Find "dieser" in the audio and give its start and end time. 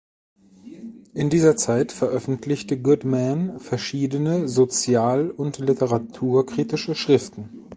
1.29-1.55